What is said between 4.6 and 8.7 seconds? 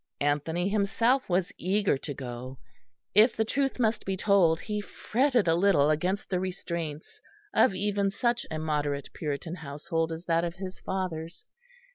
he fretted a little against the restraints of even such a